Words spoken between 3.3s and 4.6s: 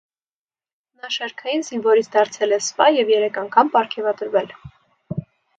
անգամ պարգևատրվել։